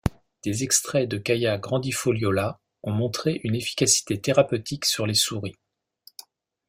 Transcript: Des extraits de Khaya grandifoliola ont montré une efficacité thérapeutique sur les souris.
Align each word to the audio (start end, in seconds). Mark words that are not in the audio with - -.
Des 0.43 0.63
extraits 0.63 1.07
de 1.07 1.19
Khaya 1.19 1.59
grandifoliola 1.59 2.59
ont 2.81 2.91
montré 2.91 3.39
une 3.43 3.53
efficacité 3.53 4.19
thérapeutique 4.19 4.85
sur 4.85 5.05
les 5.05 5.13
souris. 5.13 5.59